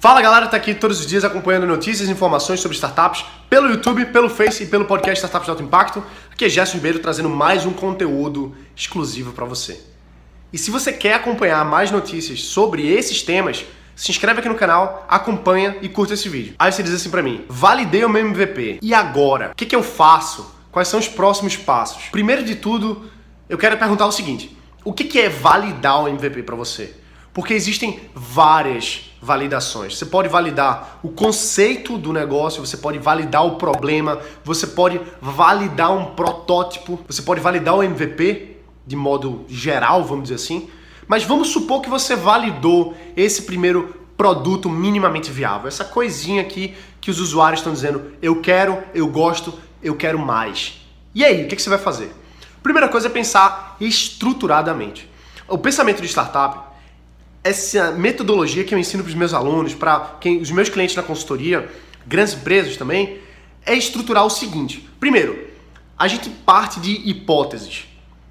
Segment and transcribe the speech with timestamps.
[0.00, 4.06] Fala galera, tá aqui todos os dias acompanhando notícias e informações sobre startups pelo YouTube,
[4.06, 6.04] pelo Face e pelo podcast Startups de Alto Impacto.
[6.30, 9.80] Aqui é Gerson Ribeiro trazendo mais um conteúdo exclusivo para você.
[10.52, 13.66] E se você quer acompanhar mais notícias sobre esses temas,
[13.96, 16.54] se inscreve aqui no canal, acompanha e curta esse vídeo.
[16.60, 18.78] Aí você diz assim para mim: validei o meu MVP.
[18.80, 19.50] E agora?
[19.50, 20.54] O que, que eu faço?
[20.70, 22.04] Quais são os próximos passos?
[22.12, 23.10] Primeiro de tudo,
[23.48, 26.94] eu quero perguntar o seguinte: o que, que é validar o MVP para você?
[27.38, 29.96] Porque existem várias validações.
[29.96, 35.96] Você pode validar o conceito do negócio, você pode validar o problema, você pode validar
[35.96, 40.68] um protótipo, você pode validar o MVP de modo geral, vamos dizer assim.
[41.06, 47.08] Mas vamos supor que você validou esse primeiro produto minimamente viável, essa coisinha aqui que
[47.08, 50.84] os usuários estão dizendo: eu quero, eu gosto, eu quero mais.
[51.14, 52.12] E aí, o que você vai fazer?
[52.64, 55.08] Primeira coisa é pensar estruturadamente.
[55.46, 56.67] O pensamento de startup
[57.42, 61.68] essa metodologia que eu ensino para os meus alunos, para os meus clientes na consultoria,
[62.06, 63.20] grandes empresas também,
[63.64, 64.88] é estruturar o seguinte.
[64.98, 65.46] Primeiro,
[65.96, 67.86] a gente parte de hipóteses.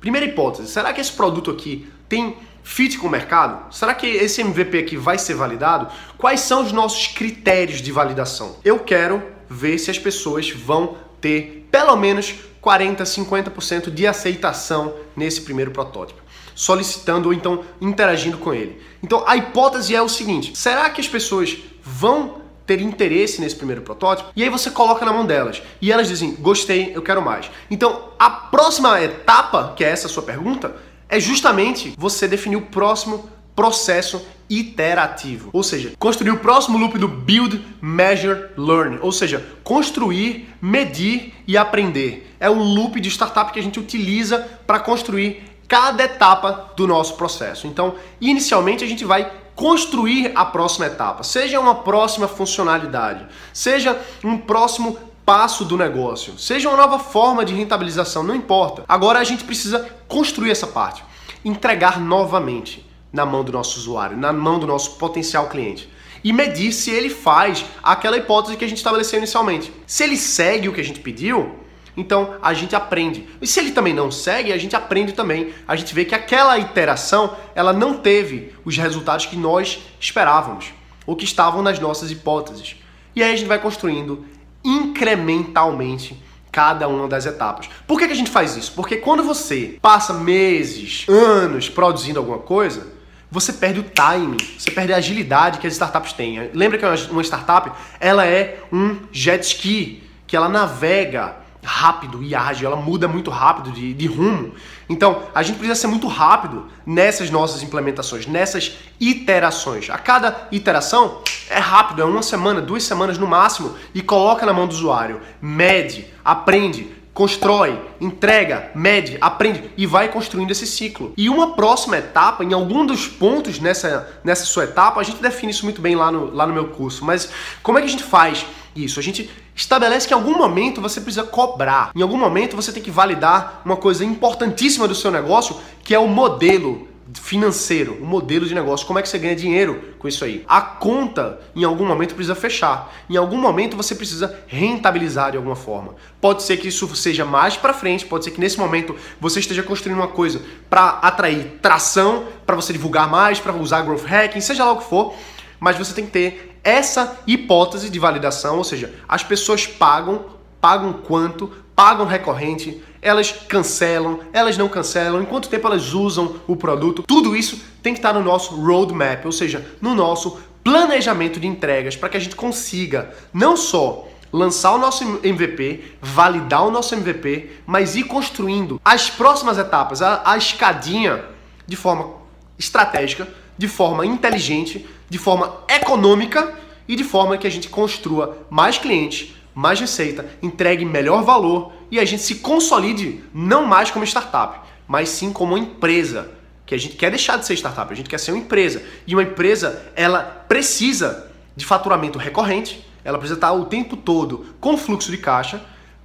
[0.00, 3.72] Primeira hipótese, será que esse produto aqui tem fit com o mercado?
[3.74, 5.92] Será que esse MVP aqui vai ser validado?
[6.16, 8.56] Quais são os nossos critérios de validação?
[8.64, 15.42] Eu quero ver se as pessoas vão ter pelo menos 40, 50% de aceitação nesse
[15.42, 16.19] primeiro protótipo
[16.60, 18.78] solicitando ou então interagindo com ele.
[19.02, 23.80] Então a hipótese é o seguinte: será que as pessoas vão ter interesse nesse primeiro
[23.80, 24.28] protótipo?
[24.36, 27.50] E aí você coloca na mão delas e elas dizem: gostei, eu quero mais.
[27.70, 30.76] Então a próxima etapa, que é essa sua pergunta,
[31.08, 37.06] é justamente você definir o próximo processo iterativo, ou seja, construir o próximo loop do
[37.06, 42.34] build, measure, learn, ou seja, construir, medir e aprender.
[42.40, 47.14] É o loop de startup que a gente utiliza para construir cada etapa do nosso
[47.14, 47.68] processo.
[47.68, 54.36] Então, inicialmente a gente vai construir a próxima etapa, seja uma próxima funcionalidade, seja um
[54.36, 58.82] próximo passo do negócio, seja uma nova forma de rentabilização, não importa.
[58.88, 61.04] Agora a gente precisa construir essa parte,
[61.44, 65.88] entregar novamente na mão do nosso usuário, na mão do nosso potencial cliente
[66.24, 69.72] e medir se ele faz aquela hipótese que a gente estabeleceu inicialmente.
[69.86, 71.60] Se ele segue o que a gente pediu,
[72.00, 73.28] então a gente aprende.
[73.40, 75.52] E se ele também não segue, a gente aprende também.
[75.68, 80.72] A gente vê que aquela iteração ela não teve os resultados que nós esperávamos
[81.06, 82.76] ou que estavam nas nossas hipóteses.
[83.14, 84.24] E aí a gente vai construindo
[84.64, 87.68] incrementalmente cada uma das etapas.
[87.86, 88.72] Por que, que a gente faz isso?
[88.72, 92.86] Porque quando você passa meses, anos produzindo alguma coisa,
[93.30, 96.50] você perde o timing, você perde a agilidade que as startups têm.
[96.52, 102.66] Lembra que uma startup ela é um jet ski que ela navega rápido e ágil,
[102.66, 104.52] ela muda muito rápido de, de rumo.
[104.88, 109.88] Então, a gente precisa ser muito rápido nessas nossas implementações, nessas iterações.
[109.90, 114.52] A cada iteração é rápido, é uma semana, duas semanas no máximo, e coloca na
[114.52, 121.12] mão do usuário, mede, aprende, constrói, entrega, mede, aprende e vai construindo esse ciclo.
[121.16, 125.50] E uma próxima etapa, em algum dos pontos nessa, nessa sua etapa, a gente define
[125.50, 127.30] isso muito bem lá no, lá no meu curso, mas
[127.62, 129.00] como é que a gente faz isso?
[129.00, 132.82] A gente estabelece que em algum momento você precisa cobrar, em algum momento você tem
[132.82, 138.46] que validar uma coisa importantíssima do seu negócio, que é o modelo financeiro, o modelo
[138.46, 140.44] de negócio, como é que você ganha dinheiro com isso aí.
[140.46, 142.92] A conta, em algum momento, precisa fechar.
[143.08, 145.96] Em algum momento, você precisa rentabilizar de alguma forma.
[146.20, 149.62] Pode ser que isso seja mais para frente, pode ser que nesse momento você esteja
[149.62, 154.64] construindo uma coisa para atrair tração, para você divulgar mais, para usar growth hacking, seja
[154.64, 155.14] lá o que for,
[155.58, 160.24] mas você tem que ter essa hipótese de validação, ou seja, as pessoas pagam,
[160.60, 166.54] pagam quanto, pagam recorrente, elas cancelam, elas não cancelam, em quanto tempo elas usam o
[166.54, 167.02] produto.
[167.02, 171.96] Tudo isso tem que estar no nosso roadmap, ou seja, no nosso planejamento de entregas,
[171.96, 177.50] para que a gente consiga não só lançar o nosso MVP, validar o nosso MVP,
[177.66, 181.24] mas ir construindo as próximas etapas, a, a escadinha
[181.66, 182.14] de forma
[182.58, 183.26] estratégica,
[183.60, 186.54] de forma inteligente, de forma econômica
[186.88, 192.00] e de forma que a gente construa mais clientes, mais receita, entregue melhor valor e
[192.00, 196.30] a gente se consolide não mais como startup, mas sim como empresa.
[196.64, 198.82] Que a gente quer deixar de ser startup, a gente quer ser uma empresa.
[199.06, 204.78] E uma empresa, ela precisa de faturamento recorrente, ela precisa estar o tempo todo com
[204.78, 205.60] fluxo de caixa,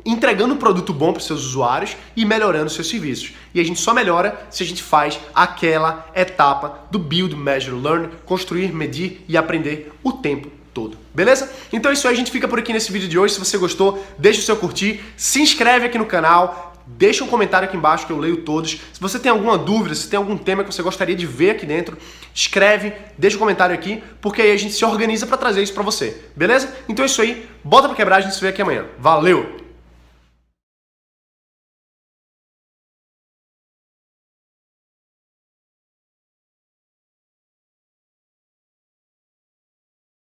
[0.06, 3.34] entregando um produto bom para os seus usuários e melhorando seus serviços.
[3.54, 8.10] E a gente só melhora se a gente faz aquela etapa do build, measure, learn,
[8.26, 10.98] construir, medir e aprender o tempo todo.
[11.14, 11.52] Beleza?
[11.74, 13.34] Então é isso aí, a gente fica por aqui nesse vídeo de hoje.
[13.34, 17.68] Se você gostou, deixa o seu curtir, se inscreve aqui no canal, deixa um comentário
[17.68, 18.72] aqui embaixo que eu leio todos.
[18.94, 21.66] Se você tem alguma dúvida, se tem algum tema que você gostaria de ver aqui
[21.66, 21.98] dentro,
[22.34, 25.84] escreve, deixa um comentário aqui, porque aí a gente se organiza para trazer isso para
[25.84, 26.22] você.
[26.36, 26.76] Beleza?
[26.88, 27.48] Então é isso aí.
[27.64, 28.86] Bota para quebrar, a gente se vê aqui amanhã.
[29.00, 29.65] Valeu!